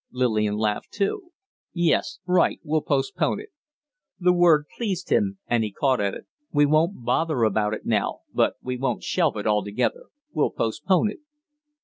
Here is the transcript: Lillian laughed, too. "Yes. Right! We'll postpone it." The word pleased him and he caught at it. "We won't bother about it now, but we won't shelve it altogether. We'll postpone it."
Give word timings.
Lillian 0.11 0.57
laughed, 0.57 0.91
too. 0.93 1.29
"Yes. 1.73 2.17
Right! 2.25 2.59
We'll 2.63 2.81
postpone 2.81 3.39
it." 3.39 3.49
The 4.19 4.33
word 4.33 4.65
pleased 4.75 5.11
him 5.11 5.37
and 5.45 5.63
he 5.63 5.71
caught 5.71 6.01
at 6.01 6.15
it. 6.15 6.25
"We 6.51 6.65
won't 6.65 7.05
bother 7.05 7.43
about 7.43 7.75
it 7.75 7.85
now, 7.85 8.21
but 8.33 8.55
we 8.63 8.77
won't 8.77 9.03
shelve 9.03 9.37
it 9.37 9.45
altogether. 9.45 10.05
We'll 10.33 10.49
postpone 10.49 11.11
it." 11.11 11.19